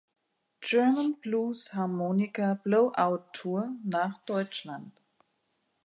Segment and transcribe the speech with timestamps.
[0.61, 4.93] German Blues Harmonica Blowout Tour" nach Deutschland.